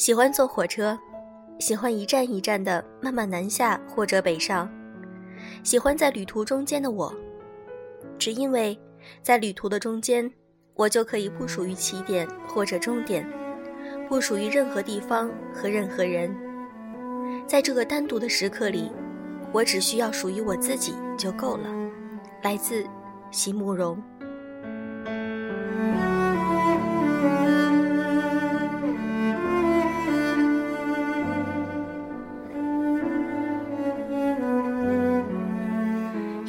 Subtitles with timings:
[0.00, 0.98] 喜欢坐火车，
[1.58, 4.66] 喜欢一站一站的慢慢南下或者北上，
[5.62, 7.14] 喜欢在旅途中间的我，
[8.18, 8.80] 只因为
[9.20, 10.32] 在旅途的中间，
[10.72, 13.30] 我就可以不属于起点或者终点，
[14.08, 16.34] 不属于任何地方和任何人。
[17.46, 18.90] 在这个单独的时刻里，
[19.52, 21.68] 我只需要属于我自己就够了。
[22.42, 22.86] 来自
[23.30, 24.02] 席慕容。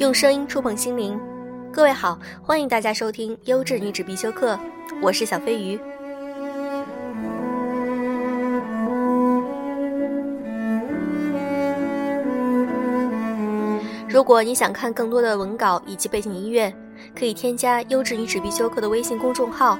[0.02, 1.16] 用声音触碰心灵，
[1.72, 4.58] 各位好，欢迎大家收听优质女子必修课，
[5.00, 5.78] 我是小飞鱼。
[14.08, 16.74] 如果你想看更多的文稿以及背景音乐，
[17.16, 19.78] 可以添加优质女子必修课的微信公众号，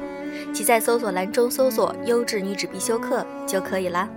[0.53, 4.09] 即在搜索栏中搜索“优质女子必修课”就可以啦。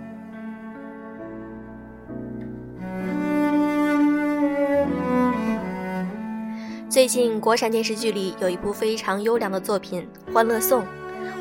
[7.06, 10.82] 最近国产电视剧里有一部非常优良的作品《欢乐颂》，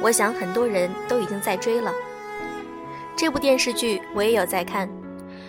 [0.03, 1.91] 我想很多人都已经在追了。
[3.17, 4.87] 这部电视剧我也有在看，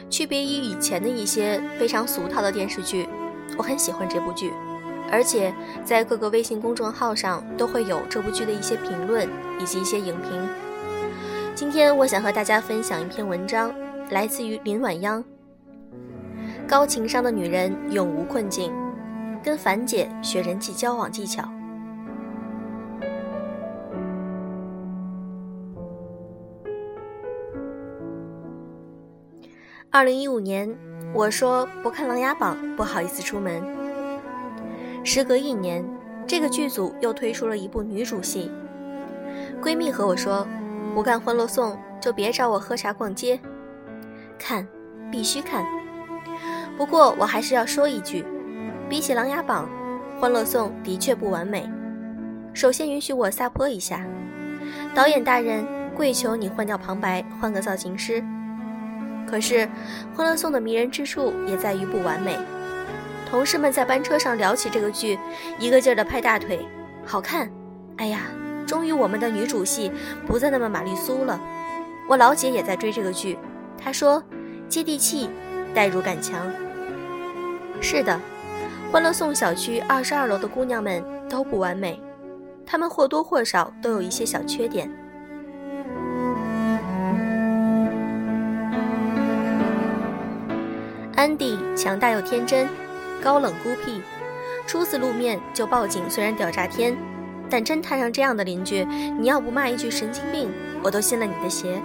[0.10, 3.06] 区别于以前的一些非常俗套的电视剧，
[3.58, 4.54] 我很喜欢这部剧，
[5.12, 9.28] 而且在各个微信公众号上都会有这部剧的一些评论
[9.60, 10.48] 以及一些影评。
[11.54, 13.70] 今天我想和大家分享一篇文章，
[14.12, 15.22] 来自于林晚央。
[16.66, 18.72] 高情商的女人永无困境。
[19.46, 21.48] 跟樊姐学人际交往技巧。
[29.92, 30.76] 二零一五年，
[31.14, 33.62] 我说不看《琅琊榜》，不好意思出门。
[35.04, 35.86] 时隔一年，
[36.26, 38.52] 这个剧组又推出了一部女主戏。
[39.62, 40.48] 闺蜜和我说，
[40.96, 43.40] 不看《欢乐颂》就别找我喝茶逛街。
[44.40, 44.68] 看，
[45.12, 45.64] 必须看。
[46.76, 48.26] 不过我还是要说一句。
[48.88, 49.68] 比起《琅琊榜》，
[50.20, 51.68] 《欢乐颂》的确不完美。
[52.54, 54.06] 首先，允许我撒泼一下，
[54.94, 55.66] 导演大人，
[55.96, 58.24] 跪求你换掉旁白，换个造型师。
[59.28, 59.56] 可是，
[60.16, 62.38] 《欢乐颂》的迷人之处也在于不完美。
[63.28, 65.18] 同事们在班车上聊起这个剧，
[65.60, 66.64] 一个劲儿地拍大腿，
[67.04, 67.50] 好看。
[67.98, 68.28] 哎呀，
[68.68, 69.92] 终于我们的女主戏
[70.28, 71.42] 不再那么玛丽苏了。
[72.08, 73.36] 我老姐也在追这个剧，
[73.84, 74.24] 她说
[74.70, 75.28] 接地气，
[75.74, 76.46] 代入感强。
[77.82, 78.22] 是的。
[78.96, 82.02] 欢乐颂小区二十二楼的姑娘们都不完美，
[82.66, 84.90] 她们或多或少都有一些小缺点。
[91.14, 92.70] 安迪强大又天真，
[93.22, 94.02] 高冷孤僻，
[94.66, 96.96] 初次露面就报警，虽然屌炸天，
[97.50, 98.86] 但真摊上这样的邻居，
[99.20, 100.50] 你要不骂一句神经病，
[100.82, 101.82] 我都信了你的邪。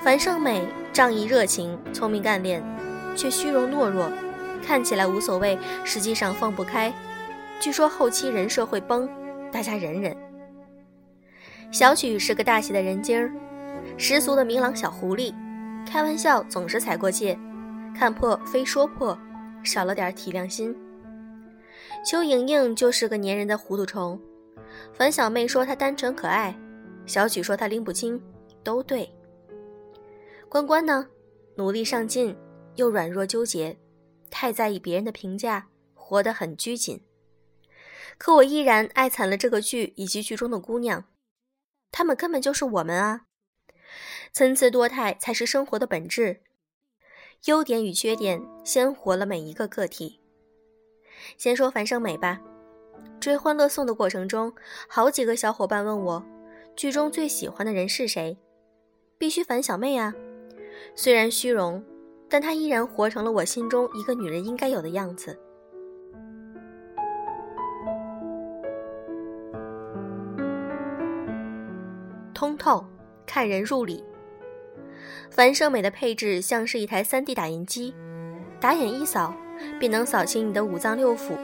[0.00, 2.60] 樊胜美仗义热情，聪明干练，
[3.14, 4.08] 却虚荣懦弱。
[4.64, 6.92] 看起来无所谓，实际上放不开。
[7.60, 9.08] 据说后期人设会崩，
[9.52, 10.16] 大家忍忍。
[11.70, 13.32] 小曲是个大气的人精儿，
[13.96, 15.34] 十足的明朗小狐狸，
[15.86, 17.38] 开玩笑总是踩过界，
[17.96, 19.16] 看破非说破，
[19.62, 20.74] 少了点体谅心。
[22.04, 24.20] 邱莹莹就是个粘人的糊涂虫，
[24.92, 26.54] 樊小妹说她单纯可爱，
[27.06, 28.20] 小曲说她拎不清，
[28.62, 29.08] 都对。
[30.48, 31.06] 关关呢，
[31.56, 32.36] 努力上进，
[32.76, 33.76] 又软弱纠结。
[34.34, 37.04] 太在意别人的评价，活得很拘谨。
[38.18, 41.04] 可我依然爱惨了这个剧以及剧中的姑娘，
[41.92, 43.26] 她们根本就是我们啊！
[44.32, 46.42] 参差多态才是生活的本质，
[47.44, 50.20] 优点与缺点鲜活了每一个个体。
[51.38, 52.42] 先说樊胜美吧，
[53.20, 54.52] 追《欢乐颂》的过程中，
[54.88, 56.26] 好几个小伙伴问我，
[56.74, 58.36] 剧中最喜欢的人是谁？
[59.16, 60.12] 必须樊小妹啊！
[60.96, 61.84] 虽然虚荣。
[62.34, 65.38] 但她依然活成了我心中一个女人应该有的样子，
[72.34, 72.84] 通透，
[73.24, 74.02] 看人入里。
[75.30, 77.94] 樊胜美的配置像是一台 3D 打印机，
[78.58, 79.32] 打眼一扫，
[79.78, 81.38] 便能扫清你的五脏六腑，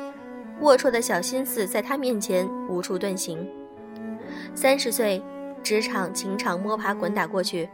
[0.60, 3.48] 龌龊的小心思在她面前无处遁形。
[4.56, 5.22] 三十岁，
[5.62, 7.70] 职场情场摸爬滚打过去，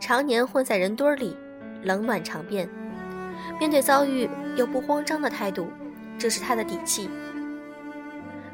[0.00, 1.36] 常年混在人堆里。
[1.82, 2.68] 冷暖常变，
[3.58, 5.68] 面对遭遇又不慌张的态度，
[6.18, 7.08] 这是他的底气。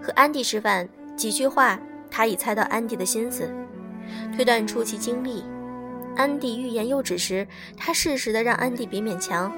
[0.02, 1.78] 和安迪吃饭，几句话，
[2.10, 3.48] 他已猜到安迪的心思，
[4.36, 5.44] 推断出其经历。
[6.16, 9.52] 安迪欲言又止时，他适时的让安迪别勉强，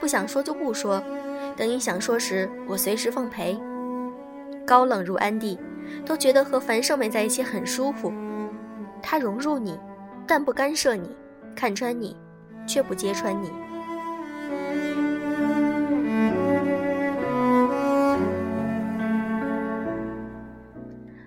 [0.00, 1.02] 不想说就不说，
[1.56, 3.60] 等你想说时，我随时奉陪。
[4.64, 5.58] 高冷如安迪，
[6.06, 8.12] 都觉得和樊胜美在一起很舒服，
[9.02, 9.78] 他融入你，
[10.26, 11.14] 但不干涉你，
[11.54, 12.16] 看穿你，
[12.66, 13.50] 却不揭穿你。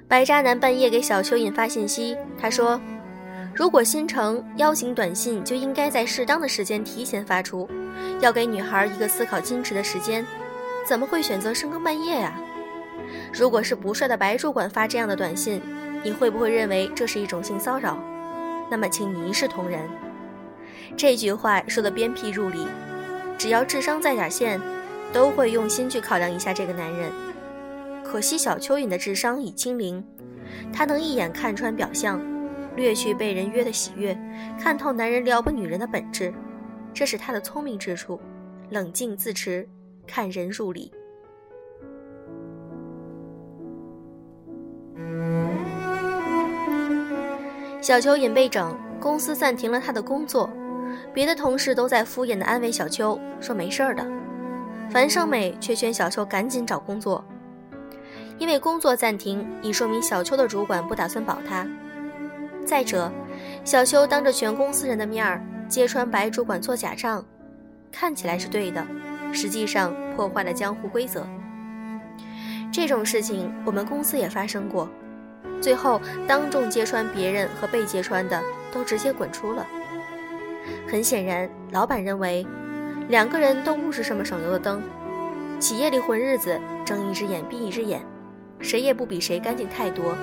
[0.08, 2.80] 白渣男半夜给小蚯蚓发信息，他说
[3.54, 7.68] ：“如果新城邀请短信，就应该在适当的时间提前发出，
[8.22, 10.26] 要给女孩一个思考矜持的时间。
[10.88, 12.34] 怎么会选择深更半夜呀？
[13.34, 15.62] 如果是不帅的白主管发这样的短信，
[16.02, 17.98] 你会不会认为这是一种性骚扰？
[18.70, 19.82] 那么，请你一视同仁。”
[20.98, 22.68] 这句话说的鞭辟入里，
[23.38, 24.60] 只要智商在点线，
[25.12, 27.12] 都会用心去考量一下这个男人。
[28.04, 30.04] 可惜小蚯蚓的智商已清零，
[30.72, 32.22] 他能一眼看穿表象，
[32.76, 34.18] 略去被人约的喜悦，
[34.60, 36.34] 看透男人撩拨女人的本质，
[36.94, 38.20] 这是他的聪明之处。
[38.70, 39.68] 冷静自持，
[40.08, 40.92] 看人入理。
[47.80, 50.50] 小蚯蚓被整，公司暂停了他的工作，
[51.16, 54.06] 别的同事都在敷衍的安慰小邱，说没事儿的。
[54.90, 57.24] 樊胜美却劝小邱赶紧找工作。
[58.38, 61.66] 因为工作暂停，已说明小邱的主管不打算保他。
[62.66, 63.10] 再者，
[63.64, 67.24] 小邱当着全公司人的面儿揭穿白主管做假账，
[67.94, 68.86] 看起来是对的，
[69.32, 71.26] 实际上破坏了江湖规则。
[72.74, 74.90] 这种事情我们公司也发生过，
[75.62, 79.66] 最后当众揭穿别人和被揭穿的都直接滚出了。
[80.88, 82.46] 很显然，老板认为
[83.10, 84.82] 两个人都不是什么省油的灯，
[85.60, 88.02] 企业里混日子，睁一只眼闭一只眼。
[88.60, 90.16] 谁也不比谁干净太多。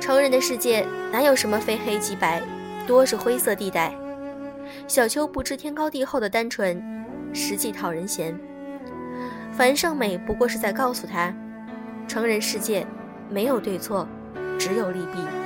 [0.00, 2.42] 成人的世界哪有什么非黑即白，
[2.86, 3.94] 多是灰色地带。
[4.88, 6.82] 小秋不知天高地厚的单纯，
[7.32, 8.38] 实际讨人嫌。
[9.52, 11.32] 樊胜美不过是在告诉他，
[12.08, 12.86] 成人世界
[13.30, 14.08] 没有对错，
[14.58, 15.41] 只有利弊。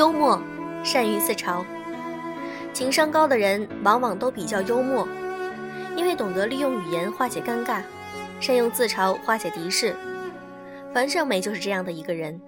[0.00, 0.42] 幽默，
[0.82, 1.62] 善于自嘲。
[2.72, 5.06] 情商高的人往往都比较幽默，
[5.94, 7.82] 因为懂得利用语言化解尴尬，
[8.40, 9.94] 善用自嘲化解敌视。
[10.94, 12.40] 樊胜美就是这样的一个人。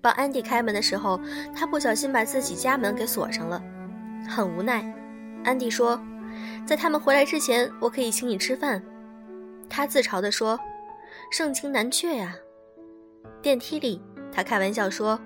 [0.00, 1.20] 帮安迪开门的时候，
[1.54, 3.62] 他不小心把自己家门给锁上了，
[4.28, 4.84] 很无奈。
[5.44, 6.02] 安迪说
[6.66, 8.82] ：“在他们回来之前，我可以请你吃饭。”
[9.70, 10.58] 他自嘲地说
[11.30, 12.34] ：“盛情难却呀。”
[13.40, 14.02] 电梯里，
[14.32, 15.16] 他开玩笑说：“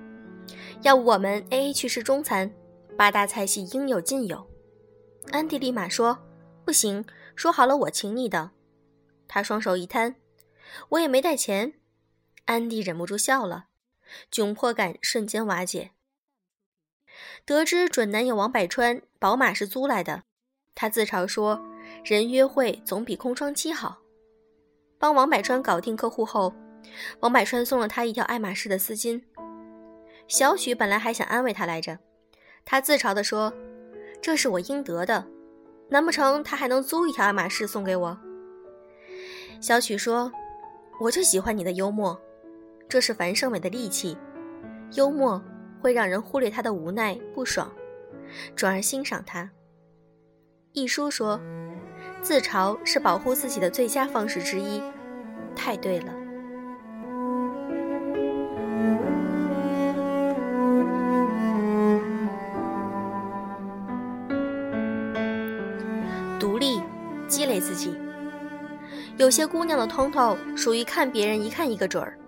[0.86, 2.48] 要我们 A A 去吃中餐。”
[2.96, 4.48] 八大菜系应有尽有，
[5.30, 6.16] 安迪立马说
[6.64, 7.04] ：“不行，
[7.34, 8.52] 说好了我请你的。”
[9.28, 10.14] 他双手一摊
[10.90, 11.74] ：“我也没带钱。”
[12.46, 13.66] 安迪忍不住笑了，
[14.32, 15.90] 窘迫感瞬间瓦解。
[17.44, 20.22] 得知准男友王百川宝马是租来的，
[20.74, 21.60] 他自嘲说
[22.04, 23.98] ：“人约会总比空窗期好。”
[24.98, 26.54] 帮王百川搞定客户后，
[27.20, 29.22] 王百川送了他一条爱马仕的丝巾。
[30.28, 31.98] 小许本来还想安慰他来着。
[32.64, 33.52] 他自嘲地说
[34.20, 35.24] ：“这是我应得的，
[35.88, 38.18] 难不成他还能租一条爱马仕送给我？”
[39.60, 40.32] 小许说
[41.00, 42.20] ：“我就喜欢你的幽默，
[42.88, 44.16] 这是樊胜美的利器。
[44.94, 45.42] 幽默
[45.80, 47.72] 会让人忽略他的无奈不爽，
[48.54, 49.48] 转而欣赏他。”
[50.72, 51.40] 一书说
[52.20, 54.82] ：“自嘲是保护自己的最佳方式之一。”
[55.54, 56.12] 太对了。
[69.16, 72.18] 有些姑娘的通透属于看别人一看一个准儿，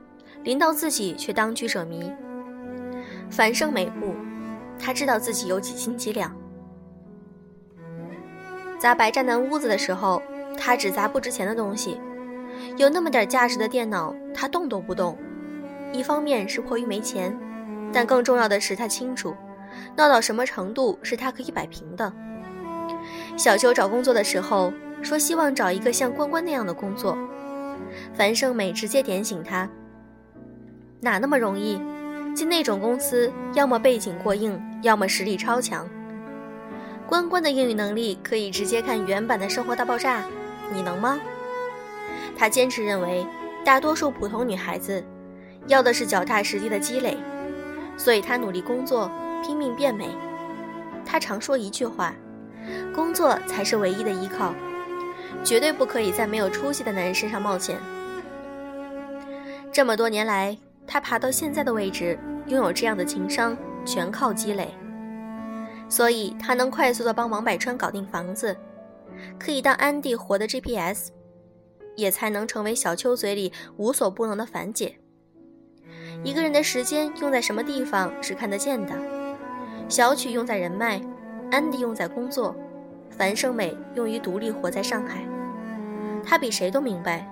[0.43, 2.11] 临到自己却当局者迷。
[3.29, 4.15] 樊胜美不，
[4.79, 6.35] 她知道自己有几斤几两。
[8.79, 10.23] 砸白湛男屋子的时候，
[10.57, 12.01] 他只砸不值钱的东西，
[12.79, 15.19] 有那么点价值的电脑，他动都不动。
[15.93, 17.37] 一方面是迫于没钱，
[17.93, 19.37] 但更重要的是他清楚，
[19.95, 22.11] 闹到什么程度是他可以摆平的。
[23.37, 24.73] 小秋找工作的时候。
[25.03, 27.17] 说希望找一个像关关那样的工作，
[28.15, 29.69] 樊胜美直接点醒他：
[31.01, 31.81] 哪那么容易？
[32.35, 35.89] 进那种公司，要么背景过硬，要么实力超强。
[37.07, 40.21] 关关的英语能力可以直接看原版的《生活大爆炸》，
[40.73, 41.19] 你能吗？
[42.37, 43.27] 他坚持认为，
[43.65, 45.03] 大多数普通女孩子
[45.67, 47.17] 要的是脚踏实地的积累，
[47.97, 49.11] 所以她努力工作，
[49.43, 50.09] 拼命变美。
[51.05, 52.15] 她常说一句话：
[52.95, 54.55] 工作才是唯一的依靠。
[55.45, 57.77] 绝对不可以在没有出息的男人身上冒险。
[59.73, 60.57] 这么多年来，
[60.87, 64.69] 他爬到现在的位置，拥有这样的情商，全靠积累。
[65.89, 68.57] 所以他能快速的帮王百川搞定房子，
[69.39, 71.11] 可以当安迪活的 GPS。
[71.97, 74.97] 也才能成为小秋嘴里无所不能的樊姐。
[76.23, 78.95] 一个人的时间用在什么地方是看得见的。
[79.89, 81.03] 小曲用在人脉，
[81.51, 82.55] 安迪用在工作，
[83.11, 85.21] 樊胜美用于独立活在上海。
[86.25, 87.27] 她比谁都明白，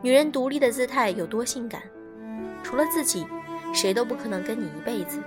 [0.00, 1.82] 女人独立的姿态有多性感。
[2.62, 3.26] 除了自己，
[3.74, 5.20] 谁都不可能跟你一辈子。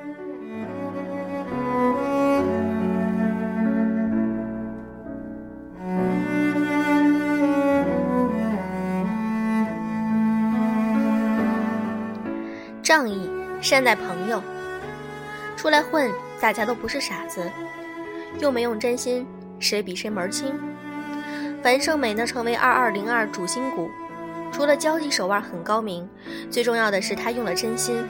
[12.82, 13.30] 仗义，
[13.62, 14.42] 善待朋友。
[15.58, 17.52] 出来混，大家都不是傻子，
[18.40, 19.26] 用没用真心，
[19.60, 20.54] 谁比谁门儿清。
[21.64, 23.90] 樊胜美呢，成为二二零二主心骨，
[24.52, 26.08] 除了交际手腕很高明，
[26.52, 28.04] 最重要的是她用了真心。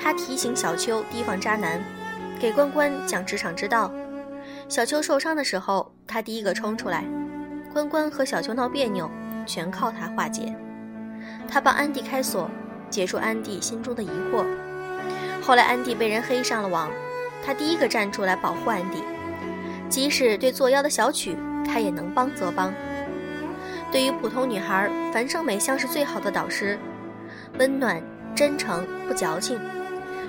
[0.00, 1.82] 她提醒小秋提防渣男，
[2.40, 3.90] 给关关讲职场之道。
[4.68, 7.04] 小秋受伤的时候，她第一个冲出来，
[7.72, 9.10] 关关和小秋闹别扭，
[9.46, 10.54] 全靠她化解。
[11.48, 12.48] 她帮安迪开锁。
[12.90, 14.46] 解除安迪心中的疑惑。
[15.42, 16.90] 后来安迪被人黑上了网，
[17.44, 19.04] 他第一个站出来保护安迪，
[19.88, 22.72] 即使对作妖的小曲，他也能帮则帮。
[23.90, 26.78] 对于普通女孩，樊胜美像是最好的导师，
[27.58, 28.02] 温暖、
[28.34, 29.58] 真诚、不矫情。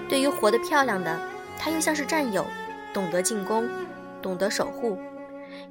[0.08, 1.20] 对于活得漂亮的，
[1.58, 2.46] 她又像是战友，
[2.94, 3.68] 懂得进攻，
[4.22, 4.98] 懂得守护。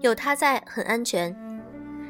[0.00, 1.34] 有她在，很安全。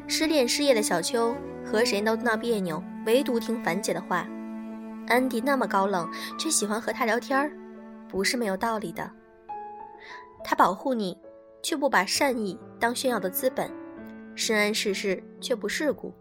[0.07, 4.27] 失恋失业的小秋和谁都闹别扭，唯独听樊姐的话。
[5.07, 7.51] 安迪那么高冷，却喜欢和他聊天，
[8.09, 9.11] 不是没有道理的。
[10.45, 11.17] 他保护你，
[11.63, 13.71] 却不把善意当炫耀的资本，
[14.35, 16.15] 深谙世事却不世故。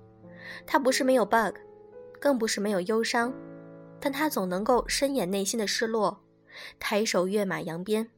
[0.66, 1.56] 他不是没有 bug，
[2.20, 3.34] 更不是没有忧伤，
[4.00, 6.24] 但他总能够深掩内心的失落，
[6.80, 8.10] 抬手跃马扬鞭。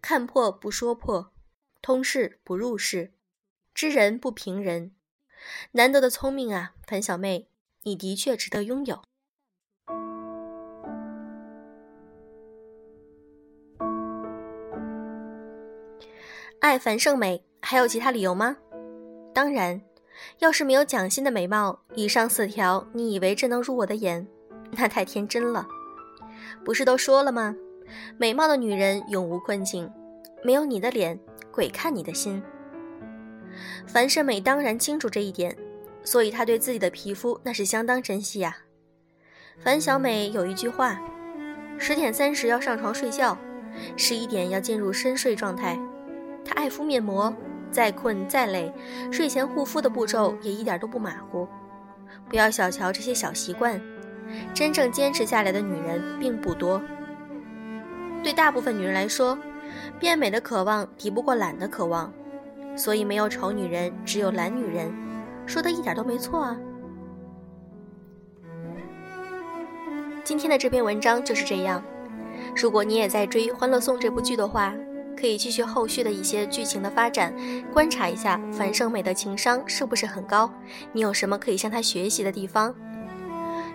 [0.00, 1.32] 看破不说破，
[1.82, 3.12] 通事不入事，
[3.74, 4.94] 知人不评人，
[5.72, 7.50] 难得的聪明啊，樊小妹，
[7.82, 9.02] 你的确值得拥有。
[16.60, 18.56] 爱樊胜美还有其他理由吗？
[19.32, 19.80] 当然，
[20.40, 24.26] 要是没有蒋欣的美貌，以上四条，你以为真能入我的眼？
[24.72, 25.66] 那太天真了。
[26.64, 27.54] 不是都说了吗？
[28.18, 29.88] 美貌的女人永无困境，
[30.42, 31.18] 没有你的脸，
[31.52, 32.42] 鬼看你的心。
[33.86, 35.56] 樊胜美当然清楚这一点，
[36.02, 38.56] 所以她对自己的皮肤那是相当珍惜呀。
[39.60, 41.00] 樊小美有一句话：
[41.78, 43.38] 十点三十要上床睡觉，
[43.96, 45.78] 十一点要进入深睡状态。
[46.48, 47.32] 她爱敷面膜，
[47.70, 48.72] 再困再累，
[49.12, 51.46] 睡前护肤的步骤也一点都不马虎。
[52.26, 53.78] 不要小瞧这些小习惯，
[54.54, 56.80] 真正坚持下来的女人并不多。
[58.22, 59.38] 对大部分女人来说，
[60.00, 62.10] 变美的渴望抵不过懒的渴望，
[62.74, 64.90] 所以没有丑女人，只有懒女人。
[65.46, 66.56] 说的一点都没错啊！
[70.24, 71.82] 今天的这篇文章就是这样。
[72.56, 74.74] 如果你也在追《欢乐颂》这部剧的话，
[75.18, 77.34] 可以继续后续的一些剧情的发展，
[77.72, 80.48] 观察一下樊胜美的情商是不是很高，
[80.92, 82.72] 你有什么可以向她学习的地方？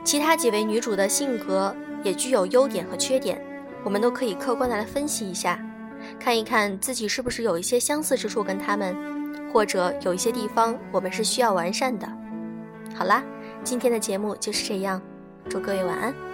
[0.06, 3.42] 其他几位女主的性格也具有优点和缺点，
[3.84, 5.60] 我们都可以客观的来分析一下，
[6.18, 8.96] 看一看自己是不是有一些相似之处跟她们，
[9.52, 12.08] 或者有一些地方我们是需要完善的。
[12.96, 13.22] 好啦，
[13.64, 15.02] 今天的节目就是这样，
[15.50, 16.33] 祝各位晚安。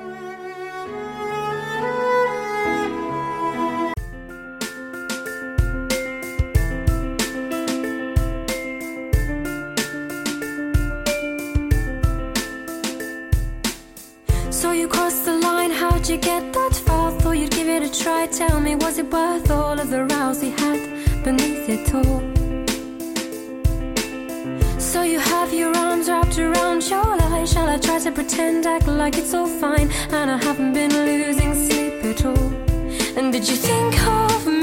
[19.11, 20.79] Worth all of the rows we had
[21.23, 22.21] beneath it all?
[24.79, 27.45] So you have your arms wrapped around your lie.
[27.45, 29.89] Shall I try to pretend, act like it's all fine?
[30.11, 32.53] And I haven't been losing sleep at all.
[33.17, 34.58] And did you think of me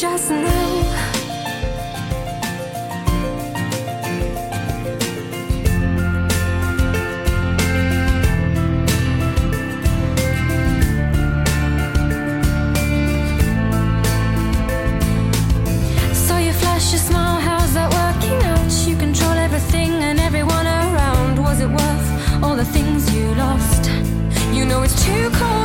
[0.00, 0.46] just now.
[16.14, 18.88] So you flash your smile, how's that working out?
[18.88, 21.38] You control everything and everyone around.
[21.44, 23.90] Was it worth all the things you lost?
[24.54, 25.59] You know it's too cold.